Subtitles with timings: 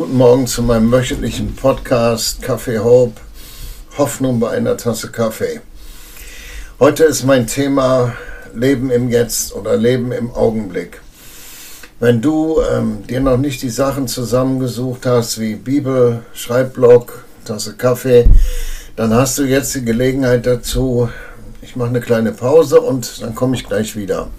[0.00, 3.20] Guten Morgen zu meinem wöchentlichen Podcast Kaffee Hope.
[3.98, 5.60] Hoffnung bei einer Tasse Kaffee.
[6.78, 8.14] Heute ist mein Thema
[8.54, 11.02] Leben im Jetzt oder Leben im Augenblick.
[11.98, 18.24] Wenn du ähm, dir noch nicht die Sachen zusammengesucht hast, wie Bibel, Schreibblock, Tasse Kaffee,
[18.96, 21.10] dann hast du jetzt die Gelegenheit dazu.
[21.60, 24.30] Ich mache eine kleine Pause und dann komme ich gleich wieder.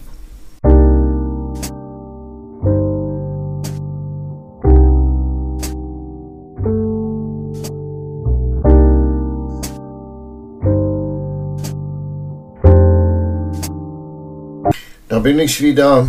[15.22, 16.08] Bin ich wieder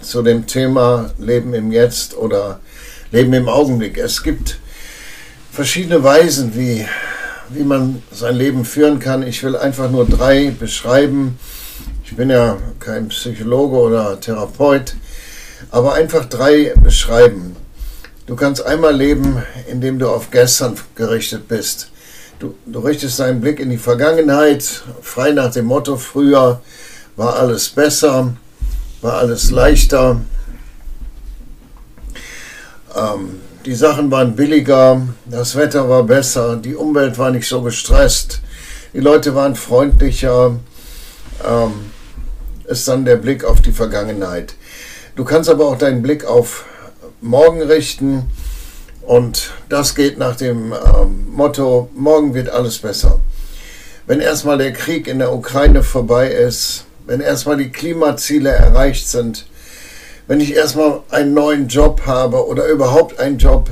[0.00, 2.60] zu dem Thema Leben im Jetzt oder
[3.12, 3.98] Leben im Augenblick.
[3.98, 4.58] Es gibt
[5.52, 6.86] verschiedene Weisen, wie,
[7.50, 9.22] wie man sein Leben führen kann.
[9.26, 11.38] Ich will einfach nur drei beschreiben.
[12.04, 14.94] Ich bin ja kein Psychologe oder Therapeut,
[15.70, 17.56] aber einfach drei beschreiben.
[18.26, 21.90] Du kannst einmal leben, indem du auf gestern gerichtet bist.
[22.38, 26.62] Du, du richtest deinen Blick in die Vergangenheit, frei nach dem Motto, früher
[27.16, 28.34] war alles besser,
[29.06, 30.20] war alles leichter.
[32.94, 38.40] Ähm, die Sachen waren billiger, das Wetter war besser, die Umwelt war nicht so gestresst,
[38.92, 40.56] die Leute waren freundlicher.
[41.46, 41.72] Ähm,
[42.64, 44.54] ist dann der Blick auf die Vergangenheit.
[45.14, 46.64] Du kannst aber auch deinen Blick auf
[47.20, 48.28] morgen richten
[49.02, 53.20] und das geht nach dem ähm, Motto, morgen wird alles besser.
[54.08, 59.46] Wenn erstmal der Krieg in der Ukraine vorbei ist, wenn erstmal die Klimaziele erreicht sind,
[60.26, 63.70] wenn ich erstmal einen neuen Job habe oder überhaupt einen Job,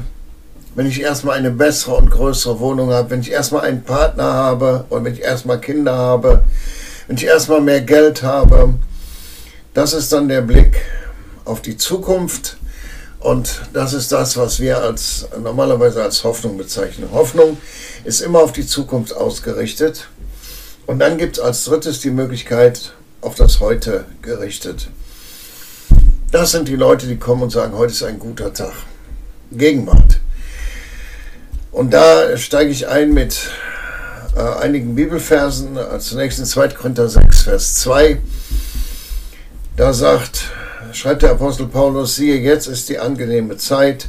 [0.76, 4.84] wenn ich erstmal eine bessere und größere Wohnung habe, wenn ich erstmal einen Partner habe
[4.88, 6.44] und wenn ich erstmal Kinder habe,
[7.06, 8.74] wenn ich erstmal mehr Geld habe,
[9.72, 10.80] das ist dann der Blick
[11.44, 12.56] auf die Zukunft
[13.20, 17.08] und das ist das, was wir als normalerweise als Hoffnung bezeichnen.
[17.10, 17.56] Hoffnung
[18.04, 20.08] ist immer auf die Zukunft ausgerichtet.
[20.86, 22.92] Und dann gibt es als drittes die Möglichkeit,
[23.24, 24.88] auf das Heute gerichtet.
[26.30, 28.74] Das sind die Leute, die kommen und sagen, heute ist ein guter Tag.
[29.50, 30.20] Gegenwart.
[31.72, 33.50] Und da steige ich ein mit
[34.36, 35.78] äh, einigen Bibelversen.
[36.00, 36.68] Zunächst in 2.
[36.68, 38.18] Korinther 6, Vers 2.
[39.76, 40.50] Da sagt,
[40.92, 44.08] schreibt der Apostel Paulus, siehe, jetzt ist die angenehme Zeit.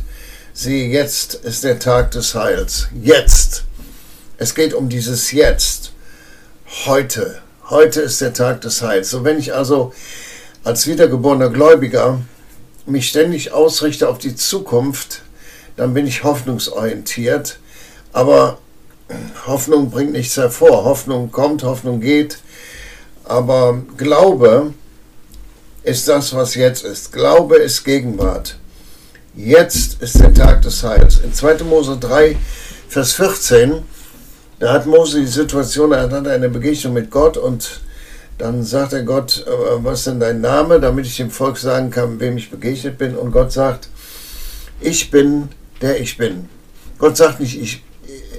[0.53, 2.87] Siehe, jetzt ist der Tag des Heils.
[3.01, 3.65] Jetzt.
[4.37, 5.91] Es geht um dieses Jetzt.
[6.85, 7.41] Heute.
[7.71, 9.09] Heute ist der Tag des Heils.
[9.09, 9.91] So wenn ich also
[10.63, 12.21] als wiedergeborener Gläubiger
[12.85, 15.23] mich ständig ausrichte auf die Zukunft,
[15.75, 17.57] dann bin ich hoffnungsorientiert.
[18.13, 18.59] Aber
[19.47, 20.83] Hoffnung bringt nichts hervor.
[20.83, 22.37] Hoffnung kommt, Hoffnung geht.
[23.23, 24.75] Aber Glaube
[25.81, 27.13] ist das, was jetzt ist.
[27.13, 28.57] Glaube ist Gegenwart.
[29.35, 31.17] Jetzt ist der Tag des Heils.
[31.17, 31.63] In 2.
[31.63, 32.37] Mose 3,
[32.89, 33.81] Vers 14
[34.59, 37.81] da hat Mose die Situation, er hat eine Begegnung mit Gott und
[38.37, 41.89] dann sagt er Gott, äh, was ist denn dein Name, damit ich dem Volk sagen
[41.89, 43.15] kann, wem ich begegnet bin.
[43.15, 43.89] Und Gott sagt,
[44.81, 45.49] ich bin
[45.81, 46.49] der ich bin.
[46.97, 47.83] Gott sagt nicht, ich,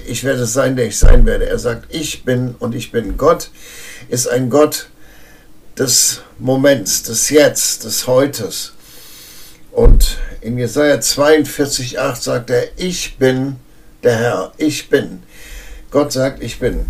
[0.07, 1.47] ich werde sein, der ich sein werde.
[1.47, 3.17] Er sagt, ich bin und ich bin.
[3.17, 3.51] Gott
[4.09, 4.89] ist ein Gott
[5.77, 8.73] des Moments, des Jetzt, des Heutes.
[9.71, 13.57] Und in Jesaja 42, 8 sagt er, ich bin
[14.03, 15.21] der Herr, ich bin.
[15.97, 16.85] Gott sagt, ich bin.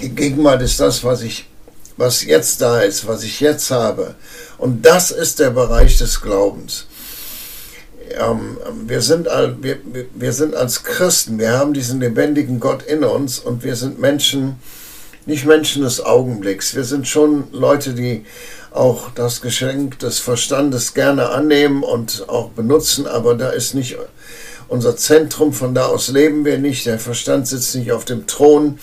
[0.00, 1.48] Die Gegenwart ist das, was ich,
[1.96, 4.14] was jetzt da ist, was ich jetzt habe.
[4.58, 6.86] Und das ist der Bereich des Glaubens.
[8.12, 9.78] Ähm, wir, sind wir,
[10.14, 14.60] wir sind als Christen, wir haben diesen lebendigen Gott in uns und wir sind Menschen,
[15.26, 16.76] nicht Menschen des Augenblicks.
[16.76, 18.24] Wir sind schon Leute, die
[18.70, 23.96] auch das Geschenk des Verstandes gerne annehmen und auch benutzen, aber da ist nicht
[24.70, 26.86] unser Zentrum, von da aus leben wir nicht.
[26.86, 28.78] Der Verstand sitzt nicht auf dem Thron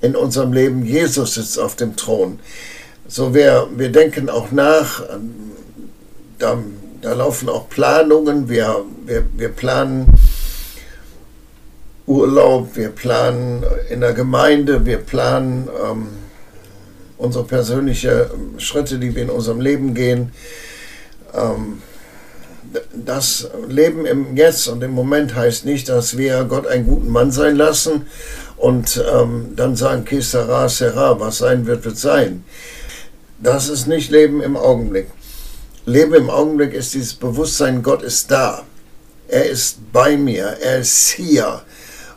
[0.00, 0.84] in unserem Leben.
[0.84, 2.40] Jesus sitzt auf dem Thron.
[3.06, 5.04] So wir, wir denken auch nach,
[6.38, 6.58] da,
[7.00, 10.12] da laufen auch Planungen, wir, wir, wir planen
[12.06, 16.08] Urlaub, wir planen in der Gemeinde, wir planen ähm,
[17.16, 20.32] unsere persönlichen Schritte, die wir in unserem Leben gehen.
[21.32, 21.80] Ähm,
[22.94, 27.30] das Leben im Jetzt und im Moment heißt nicht, dass wir Gott einen guten Mann
[27.30, 28.06] sein lassen
[28.56, 30.68] und ähm, dann sagen, que sera,
[31.20, 32.44] was sein wird, wird sein.
[33.40, 35.08] Das ist nicht Leben im Augenblick.
[35.84, 38.62] Leben im Augenblick ist dieses Bewusstsein, Gott ist da.
[39.26, 41.62] Er ist bei mir, er ist hier.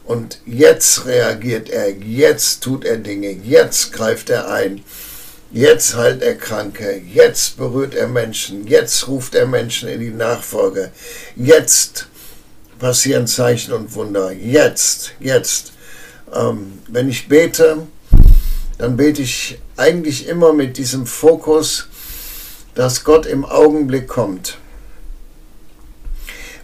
[0.04, 4.84] Und jetzt reagiert er, jetzt tut er Dinge, jetzt greift er ein.
[5.56, 10.92] Jetzt heilt er Kranke, jetzt berührt er Menschen, jetzt ruft er Menschen in die Nachfolge,
[11.38, 12.08] jetzt
[12.78, 14.34] passieren Zeichen und Wunder.
[14.34, 15.72] Jetzt, jetzt.
[16.34, 17.88] Ähm, wenn ich bete,
[18.80, 21.88] dann bete ich eigentlich immer mit diesem Fokus,
[22.74, 24.58] dass Gott im Augenblick kommt.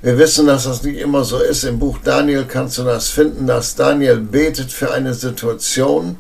[0.02, 1.64] Wir wissen, dass das nicht immer so ist.
[1.64, 6.18] Im Buch Daniel kannst du das finden, dass Daniel betet für eine Situation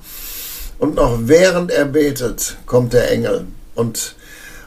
[0.81, 3.45] und noch während er betet, kommt der Engel
[3.75, 4.16] und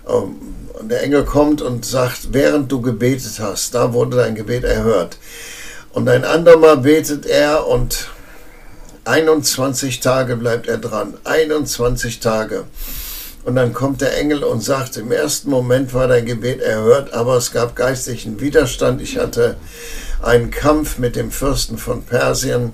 [0.09, 0.37] ähm,
[0.81, 5.19] der Engel kommt und sagt, während du gebetet hast, da wurde dein Gebet erhört.
[5.93, 8.11] Und ein andermal betet er und
[9.05, 11.15] 21 Tage bleibt er dran.
[11.25, 12.63] 21 Tage.
[13.45, 17.39] Und dann kommt der Engel und sagt, im ersten Moment war dein Gebet erhört, aber
[17.39, 19.03] es gab geistlichen Widerstand.
[19.03, 19.57] Ich hatte
[20.23, 22.73] einen Kampf mit dem Fürsten von Persien.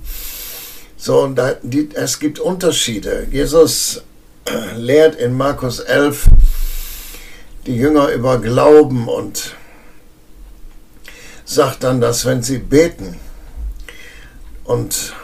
[1.02, 3.26] So, und da, die, es gibt Unterschiede.
[3.30, 4.02] Jesus
[4.76, 6.26] lehrt in Markus 11
[7.64, 9.54] die Jünger über Glauben und
[11.46, 13.16] sagt dann, dass wenn sie beten
[14.64, 15.14] und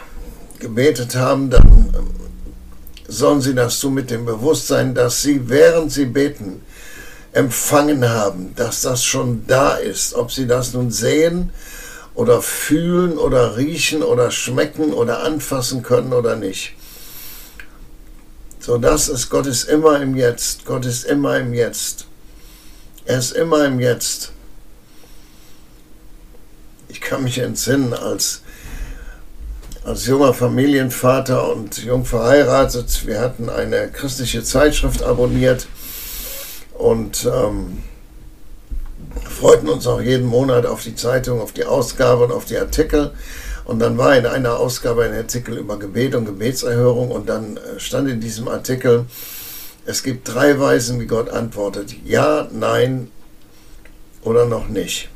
[0.57, 1.93] gebetet haben, dann
[3.07, 6.63] sollen sie das tun mit dem Bewusstsein, dass sie, während sie beten,
[7.33, 10.15] empfangen haben, dass das schon da ist.
[10.15, 11.51] Ob sie das nun sehen
[12.17, 16.73] oder fühlen oder riechen oder schmecken oder anfassen können oder nicht.
[18.59, 20.65] So, das ist, Gott ist immer im Jetzt.
[20.65, 22.07] Gott ist immer im Jetzt.
[23.05, 24.31] Er ist immer im Jetzt.
[26.87, 28.41] Ich kann mich entsinnen, als
[29.83, 33.05] als junger Familienvater und jung verheiratet.
[33.05, 35.67] Wir hatten eine christliche Zeitschrift abonniert
[36.73, 37.83] und ähm,
[39.23, 43.11] freuten uns auch jeden Monat auf die Zeitung, auf die Ausgabe und auf die Artikel.
[43.65, 47.79] Und dann war in einer Ausgabe ein Artikel über Gebet und Gebetserhörung und dann äh,
[47.79, 49.05] stand in diesem Artikel,
[49.85, 51.95] es gibt drei Weisen, wie Gott antwortet.
[52.05, 53.11] Ja, nein
[54.21, 55.09] oder noch nicht.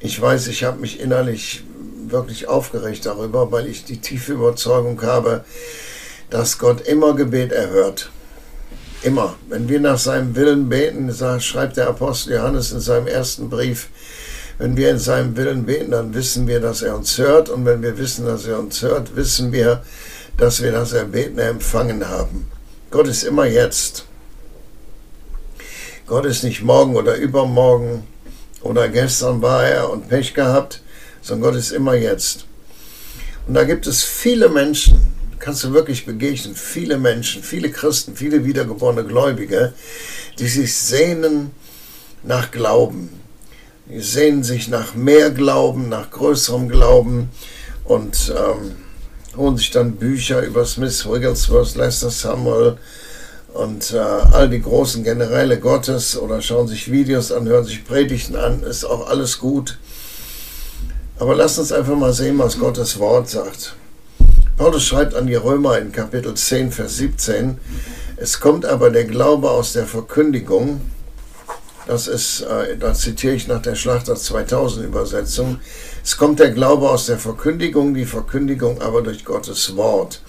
[0.00, 1.64] Ich weiß, ich habe mich innerlich
[2.08, 5.44] wirklich aufgeregt darüber, weil ich die tiefe Überzeugung habe,
[6.30, 8.10] dass Gott immer Gebet erhört.
[9.06, 9.36] Immer.
[9.48, 13.88] Wenn wir nach seinem Willen beten, schreibt der Apostel Johannes in seinem ersten Brief,
[14.58, 17.48] wenn wir in seinem Willen beten, dann wissen wir, dass er uns hört.
[17.48, 19.84] Und wenn wir wissen, dass er uns hört, wissen wir,
[20.36, 22.50] dass wir das Erbetene empfangen haben.
[22.90, 24.06] Gott ist immer jetzt.
[26.08, 28.08] Gott ist nicht morgen oder übermorgen
[28.60, 30.80] oder gestern war er und Pech gehabt,
[31.22, 32.46] sondern Gott ist immer jetzt.
[33.46, 35.14] Und da gibt es viele Menschen,
[35.46, 39.74] kannst du wirklich begegnen, viele Menschen, viele Christen, viele wiedergeborene Gläubige,
[40.40, 41.52] die sich sehnen
[42.24, 43.10] nach Glauben.
[43.88, 47.30] Die sehnen sich nach mehr Glauben, nach größerem Glauben
[47.84, 48.74] und ähm,
[49.36, 52.78] holen sich dann Bücher über Smith, Wigglesworth, Lester Samuel
[53.54, 58.34] und äh, all die großen Generäle Gottes oder schauen sich Videos an, hören sich Predigten
[58.34, 59.78] an, ist auch alles gut.
[61.20, 63.76] Aber lasst uns einfach mal sehen, was Gottes Wort sagt.
[64.56, 67.58] Paulus schreibt an die Römer in Kapitel 10, Vers 17,
[68.16, 70.80] es kommt aber der Glaube aus der Verkündigung,
[71.86, 75.60] das ist, äh, da zitiere ich nach der Schlachter 2000 Übersetzung,
[76.02, 80.22] es kommt der Glaube aus der Verkündigung, die Verkündigung aber durch Gottes Wort.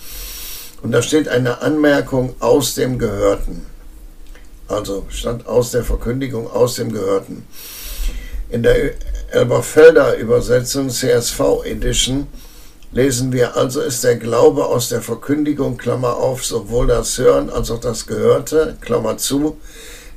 [0.81, 3.65] Und da steht eine Anmerkung aus dem Gehörten.
[4.67, 7.47] Also stand aus der Verkündigung, aus dem Gehörten.
[8.49, 8.91] In der
[9.31, 12.27] Elberfelder Übersetzung CSV Edition
[12.91, 17.71] lesen wir also ist der Glaube aus der Verkündigung, Klammer auf, sowohl das Hören als
[17.71, 19.57] auch das Gehörte, Klammer zu,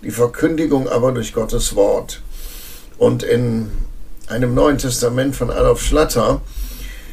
[0.03, 2.23] die Verkündigung aber durch Gottes Wort.
[2.99, 3.71] Und in
[4.29, 6.41] einem Neuen Testament von Adolf Schlatter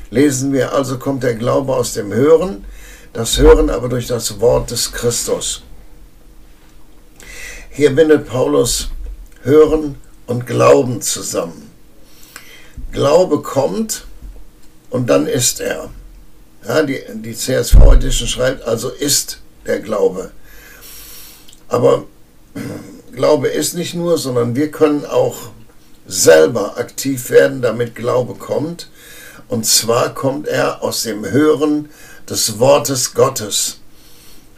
[0.09, 2.65] lesen wir also kommt der Glaube aus dem Hören,
[3.13, 5.63] das Hören aber durch das Wort des Christus.
[7.69, 8.89] Hier bindet Paulus
[9.43, 9.95] Hören
[10.27, 11.71] und Glauben zusammen.
[12.91, 14.05] Glaube kommt
[14.89, 15.89] und dann ist er.
[16.67, 20.31] Ja, die, die CSV Edition schreibt also ist der Glaube.
[21.67, 22.05] Aber
[23.13, 25.49] Glaube ist nicht nur, sondern wir können auch
[26.05, 28.89] selber aktiv werden, damit Glaube kommt.
[29.47, 31.89] Und zwar kommt er aus dem Hören
[32.29, 33.79] des Wortes Gottes.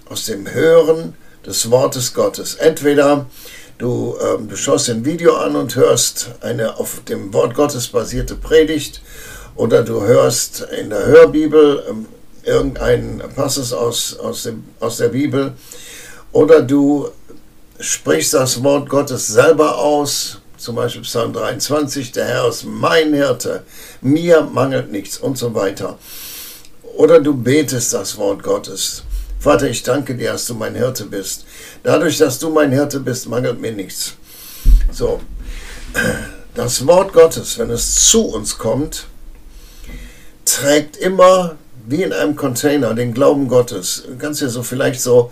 [0.09, 2.55] Aus dem Hören des Wortes Gottes.
[2.55, 3.27] Entweder
[3.79, 8.35] Du, ähm, du schaust ein Video an und hörst eine auf dem Wort Gottes basierte
[8.35, 9.01] Predigt
[9.59, 12.05] oder du hörst in der Hörbibel ähm,
[12.43, 15.51] irgendeinen Passus aus, aus, dem, aus der Bibel
[16.31, 17.09] oder du
[17.77, 23.63] sprichst das Wort Gottes selber aus, zum Beispiel Psalm 23, der Herr ist mein Hirte,
[23.99, 25.99] mir mangelt nichts und so weiter.
[26.95, 29.03] Oder du betest das Wort Gottes.
[29.39, 31.45] Vater, ich danke dir, dass du mein Hirte bist.
[31.83, 34.13] Dadurch, dass du mein Hirte bist, mangelt mir nichts.
[34.91, 35.19] So,
[36.55, 39.08] das Wort Gottes, wenn es zu uns kommt,
[40.49, 41.55] trägt immer
[41.87, 44.03] wie in einem Container den Glauben Gottes.
[44.07, 45.31] Du kannst dir so vielleicht so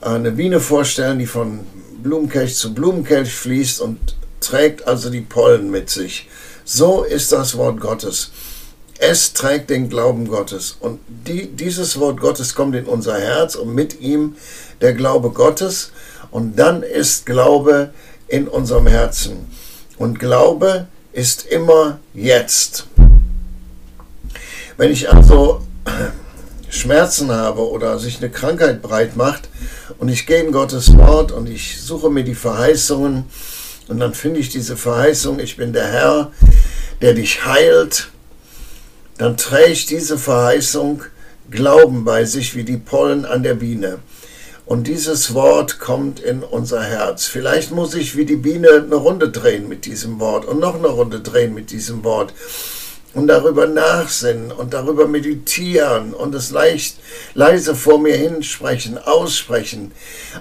[0.00, 1.60] eine Biene vorstellen, die von
[2.02, 3.98] Blumenkelch zu Blumenkelch fließt und
[4.40, 6.28] trägt also die Pollen mit sich.
[6.64, 8.30] So ist das Wort Gottes.
[8.98, 10.76] Es trägt den Glauben Gottes.
[10.78, 14.36] Und die, dieses Wort Gottes kommt in unser Herz und mit ihm
[14.80, 15.90] der Glaube Gottes.
[16.30, 17.90] Und dann ist Glaube
[18.28, 19.48] in unserem Herzen.
[19.98, 22.86] Und Glaube ist immer jetzt.
[24.82, 25.60] Wenn ich also
[26.68, 29.48] Schmerzen habe oder sich eine Krankheit breit macht
[29.98, 33.26] und ich gehe in Gottes Wort und ich suche mir die Verheißungen
[33.86, 36.32] und dann finde ich diese Verheißung, ich bin der Herr,
[37.00, 38.08] der dich heilt,
[39.18, 41.04] dann trägt diese Verheißung
[41.48, 44.00] Glauben bei sich wie die Pollen an der Biene.
[44.66, 47.26] Und dieses Wort kommt in unser Herz.
[47.26, 50.88] Vielleicht muss ich wie die Biene eine Runde drehen mit diesem Wort und noch eine
[50.88, 52.34] Runde drehen mit diesem Wort
[53.14, 56.96] und darüber nachsinnen und darüber meditieren und es leicht
[57.34, 59.92] leise vor mir hinsprechen, aussprechen.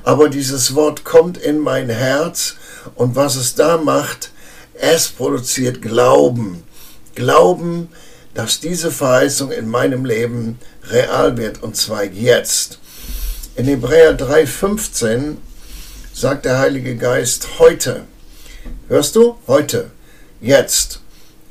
[0.04, 2.56] Aber dieses Wort kommt in mein Herz
[2.96, 4.32] und was es da macht,
[4.74, 6.64] es produziert Glauben.
[7.16, 7.90] Glauben,
[8.34, 10.60] dass diese Verheißung in meinem Leben
[10.90, 12.80] real wird und zwar jetzt.
[13.56, 15.36] In Hebräer 3,15
[16.14, 18.06] sagt der Heilige Geist heute.
[18.88, 19.38] Hörst du?
[19.48, 19.92] Heute.
[20.40, 21.02] Jetzt.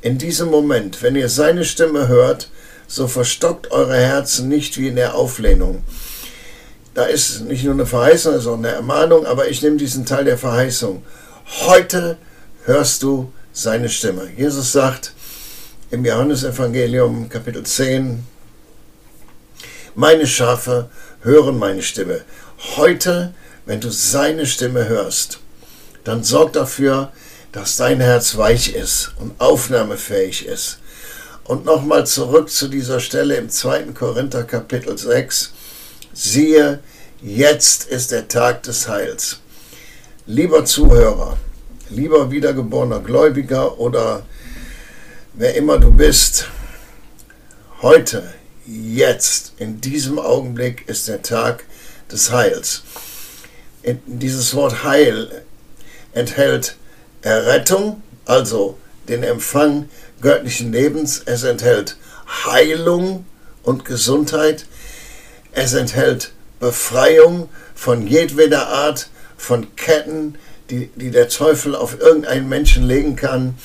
[0.01, 2.49] In diesem Moment, wenn ihr seine Stimme hört,
[2.87, 5.83] so verstockt eure Herzen nicht wie in der Auflehnung.
[6.93, 10.37] Da ist nicht nur eine Verheißung, sondern eine Ermahnung, aber ich nehme diesen Teil der
[10.37, 11.03] Verheißung.
[11.65, 12.17] Heute
[12.65, 14.29] hörst du seine Stimme.
[14.35, 15.13] Jesus sagt
[15.91, 18.25] im Johannesevangelium Kapitel 10,
[19.93, 20.89] meine Schafe
[21.21, 22.21] hören meine Stimme.
[22.75, 23.33] Heute,
[23.65, 25.39] wenn du seine Stimme hörst,
[26.03, 27.11] dann sorg dafür,
[27.51, 30.79] dass dein Herz weich ist und aufnahmefähig ist.
[31.43, 33.83] Und nochmal zurück zu dieser Stelle im 2.
[33.93, 35.51] Korinther Kapitel 6.
[36.13, 36.79] Siehe,
[37.21, 39.39] jetzt ist der Tag des Heils.
[40.27, 41.37] Lieber Zuhörer,
[41.89, 44.23] lieber wiedergeborener Gläubiger oder
[45.33, 46.47] wer immer du bist,
[47.81, 48.33] heute
[48.65, 51.65] jetzt, in diesem Augenblick ist der Tag
[52.11, 52.83] des Heils.
[54.05, 55.43] Dieses Wort Heil
[56.13, 56.77] enthält
[57.21, 59.89] Errettung, also den Empfang
[60.21, 61.21] göttlichen Lebens.
[61.25, 61.97] Es enthält
[62.45, 63.25] Heilung
[63.63, 64.65] und Gesundheit.
[65.51, 70.35] Es enthält Befreiung von jedweder Art von Ketten,
[70.69, 73.57] die, die der Teufel auf irgendeinen Menschen legen kann,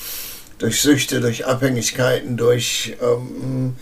[0.57, 3.75] durch Süchte, durch Abhängigkeiten, durch ähm,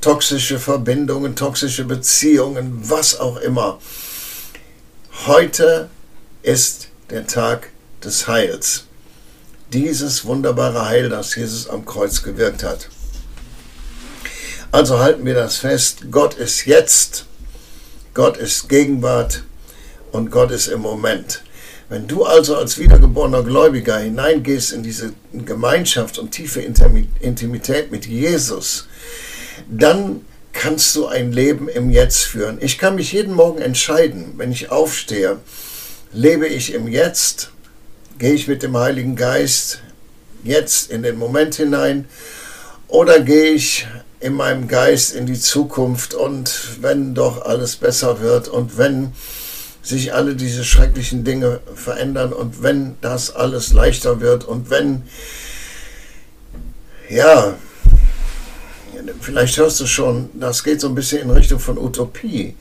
[0.00, 3.80] toxische Verbindungen, toxische Beziehungen, was auch immer.
[5.26, 5.90] Heute
[6.42, 7.70] ist der Tag
[8.02, 8.86] des Heils.
[9.72, 12.88] Dieses wunderbare Heil, das Jesus am Kreuz gewirkt hat.
[14.72, 16.10] Also halten wir das fest.
[16.10, 17.26] Gott ist jetzt,
[18.14, 19.44] Gott ist Gegenwart
[20.12, 21.42] und Gott ist im Moment.
[21.88, 28.86] Wenn du also als wiedergeborener Gläubiger hineingehst in diese Gemeinschaft und tiefe Intimität mit Jesus,
[29.68, 32.58] dann kannst du ein Leben im Jetzt führen.
[32.60, 35.38] Ich kann mich jeden Morgen entscheiden, wenn ich aufstehe,
[36.12, 37.50] lebe ich im Jetzt,
[38.20, 39.80] gehe ich mit dem Heiligen Geist
[40.44, 42.04] jetzt in den Moment hinein
[42.86, 43.86] oder gehe ich
[44.20, 49.12] in meinem Geist in die Zukunft und wenn doch alles besser wird und wenn
[49.82, 55.04] sich alle diese schrecklichen Dinge verändern und wenn das alles leichter wird und wenn,
[57.08, 57.54] ja,
[59.22, 62.54] vielleicht hörst du schon, das geht so ein bisschen in Richtung von Utopie.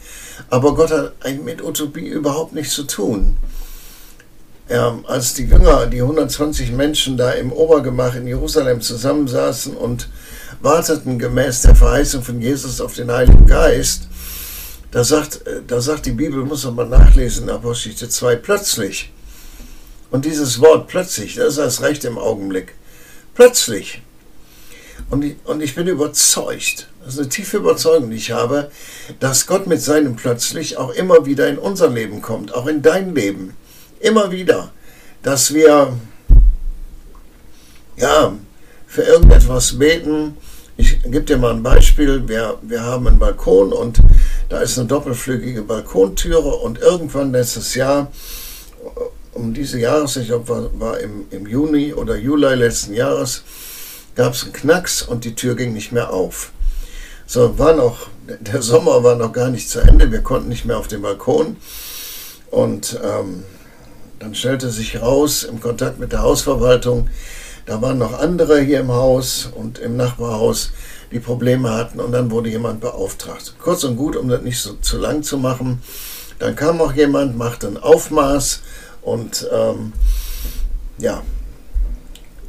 [0.50, 1.14] Aber Gott hat
[1.44, 3.36] mit Utopie überhaupt nichts zu tun.
[4.70, 10.10] Ja, als die Jünger, die 120 Menschen da im Obergemach in Jerusalem zusammensaßen und
[10.62, 14.08] warteten gemäß der Verheißung von Jesus auf den Heiligen Geist,
[14.92, 19.12] da sagt, da sagt die Bibel, muss man mal nachlesen, Apostelgeschichte 2, plötzlich.
[20.12, 22.76] Und dieses Wort plötzlich, das ist das Recht im Augenblick.
[23.34, 24.04] Plötzlich
[25.10, 28.70] und ich, und ich bin überzeugt, das ist eine tiefe Überzeugung, die ich habe,
[29.20, 33.16] dass Gott mit seinem Plötzlich auch immer wieder in unser Leben kommt, auch in dein
[33.16, 33.56] Leben.
[34.00, 34.72] Immer wieder.
[35.22, 35.94] Dass wir,
[37.98, 38.34] ja,
[38.90, 40.36] für irgendetwas beten.
[40.76, 42.28] Ich gebe dir mal ein Beispiel.
[42.28, 44.00] Wir, wir haben einen Balkon und
[44.50, 48.12] da ist eine doppelflügige Balkontüre und irgendwann letztes Jahr,
[49.34, 53.44] um diese Jahreszeit, ich glaube, war, war im, im Juni oder Juli letzten Jahres,
[54.16, 56.52] gab es einen Knacks und die Tür ging nicht mehr auf.
[57.28, 58.08] So, war noch,
[58.40, 61.58] der Sommer war noch gar nicht zu Ende, wir konnten nicht mehr auf den Balkon.
[62.50, 63.44] Und ähm,
[64.20, 67.10] dann stellte sich raus im Kontakt mit der Hausverwaltung,
[67.66, 70.72] Da waren noch andere hier im Haus und im Nachbarhaus,
[71.12, 73.56] die Probleme hatten und dann wurde jemand beauftragt.
[73.60, 75.82] Kurz und gut, um das nicht so zu lang zu machen.
[76.40, 78.62] Dann kam auch jemand, machte ein Aufmaß
[79.02, 79.94] und ähm,
[80.98, 81.22] ja,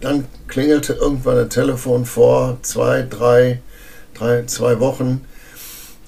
[0.01, 3.61] dann klingelte irgendwann ein Telefon vor zwei, drei,
[4.15, 5.27] drei, zwei Wochen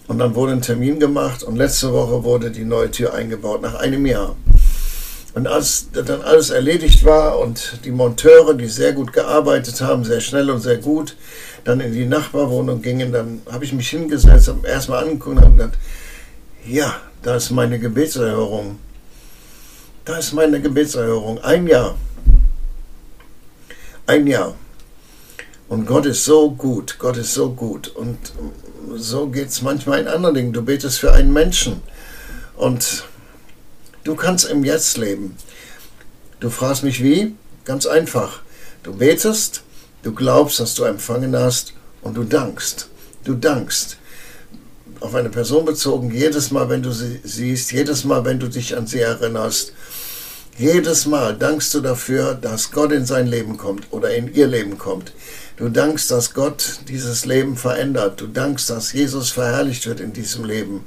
[0.08, 3.74] und dann wurde ein Termin gemacht und letzte Woche wurde die neue Tür eingebaut, nach
[3.74, 4.36] einem Jahr.
[5.34, 10.20] Und als dann alles erledigt war und die Monteure, die sehr gut gearbeitet haben, sehr
[10.20, 11.16] schnell und sehr gut,
[11.64, 15.78] dann in die Nachbarwohnung gingen, dann habe ich mich hingesetzt, habe erstmal angeguckt und gedacht,
[16.66, 18.78] ja, da ist meine Gebetserhörung.
[20.04, 21.38] Da ist meine Gebetserhörung.
[21.42, 21.94] Ein Jahr.
[24.06, 24.54] Ein Jahr.
[25.68, 26.96] Und Gott ist so gut.
[26.98, 27.88] Gott ist so gut.
[27.88, 28.18] Und
[28.96, 30.52] so geht es manchmal in anderen Dingen.
[30.52, 31.80] Du betest für einen Menschen.
[32.56, 33.04] Und
[34.04, 35.36] du kannst im Jetzt leben.
[36.40, 37.34] Du fragst mich wie?
[37.64, 38.40] Ganz einfach.
[38.82, 39.62] Du betest,
[40.02, 42.88] du glaubst, dass du empfangen hast und du dankst.
[43.24, 43.98] Du dankst
[45.02, 48.76] auf eine Person bezogen, jedes Mal, wenn du sie siehst, jedes Mal, wenn du dich
[48.76, 49.72] an sie erinnerst,
[50.58, 54.78] jedes Mal dankst du dafür, dass Gott in sein Leben kommt oder in ihr Leben
[54.78, 55.12] kommt.
[55.56, 58.20] Du dankst, dass Gott dieses Leben verändert.
[58.20, 60.84] Du dankst, dass Jesus verherrlicht wird in diesem Leben.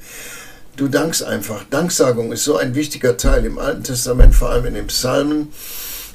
[0.77, 1.63] Du dankst einfach.
[1.69, 5.53] Danksagung ist so ein wichtiger Teil im Alten Testament, vor allem in den Psalmen.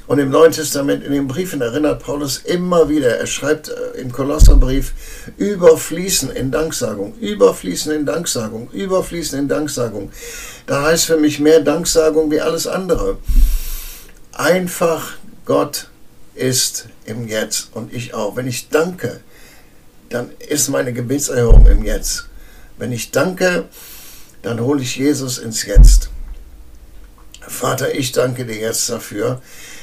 [0.05, 4.11] Und im Neuen Testament, in den Briefen erinnert Paulus immer wieder, er schreibt äh, im
[4.11, 4.93] Kolosserbrief,
[5.37, 10.11] überfließen in Danksagung, überfließen in Danksagung, überfließen in Danksagung.
[10.67, 13.17] Da heißt für mich mehr Danksagung wie alles andere.
[14.33, 15.13] Einfach
[15.45, 15.87] Gott
[16.35, 18.35] ist im Jetzt und ich auch.
[18.35, 19.21] Wenn ich danke,
[20.09, 22.27] dann ist meine Gebetserhörung im Jetzt.
[22.77, 23.65] Wenn ich danke,
[24.41, 26.09] dann hole ich Jesus ins Jetzt.
[27.41, 29.41] Vater, ich danke dir jetzt dafür,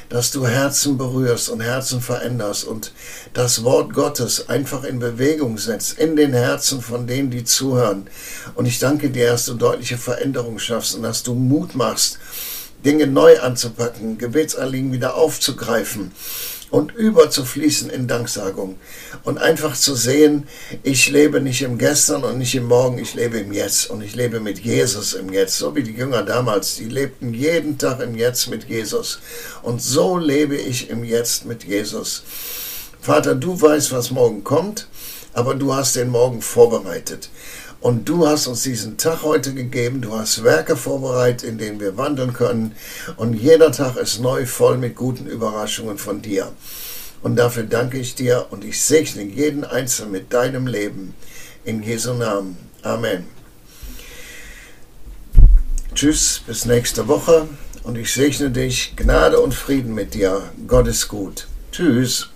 [0.09, 2.93] dass du Herzen berührst und Herzen veränderst und
[3.35, 8.09] das Wort Gottes einfach in Bewegung setzt in den Herzen von denen, die zuhören.
[8.55, 12.19] Und ich danke dir, dass du deutliche Veränderungen schaffst und dass du Mut machst,
[12.85, 16.13] Dinge neu anzupacken, Gebetsanliegen wieder aufzugreifen
[16.71, 18.77] und überzufließen in Danksagung
[19.25, 20.47] und einfach zu sehen,
[20.83, 24.15] ich lebe nicht im Gestern und nicht im Morgen, ich lebe im Jetzt und ich
[24.15, 28.17] lebe mit Jesus im Jetzt, so wie die Jünger damals, die lebten jeden Tag im
[28.17, 29.21] Jetzt mit Jesus
[29.63, 32.23] und so lebe ich im Jetzt mit Jesus.
[33.01, 34.89] Vater, du weißt, was morgen kommt,
[35.33, 37.31] aber du hast den Morgen vorbereitet.
[37.81, 40.01] Und du hast uns diesen Tag heute gegeben.
[40.01, 42.75] Du hast Werke vorbereitet, in denen wir wandeln können.
[43.17, 46.53] Und jeder Tag ist neu voll mit guten Überraschungen von dir.
[47.23, 51.15] Und dafür danke ich dir und ich segne jeden Einzelnen mit deinem Leben.
[51.65, 52.57] In Jesu Namen.
[52.83, 53.25] Amen.
[55.95, 57.49] Tschüss, bis nächste Woche.
[57.83, 58.95] Und ich segne dich.
[58.97, 60.43] Gnade und Frieden mit dir.
[60.67, 61.49] Gott ist gut.
[61.73, 62.29] Tschüss.